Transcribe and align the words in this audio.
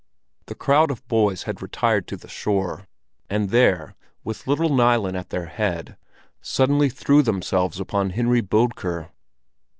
The 0.47 0.55
crowd 0.55 0.89
of 0.89 1.07
boys 1.07 1.43
had 1.43 1.61
retired 1.61 2.07
to 2.07 2.17
the 2.17 2.27
shore, 2.27 2.87
and 3.29 3.51
there, 3.51 3.93
with 4.23 4.47
little 4.47 4.71
Nilen 4.71 5.15
at 5.15 5.29
their 5.29 5.45
head, 5.45 5.95
suddenly 6.41 6.89
threw 6.89 7.21
themselves 7.21 7.79
upon 7.79 8.09
Henry 8.09 8.41
Bodker. 8.41 9.11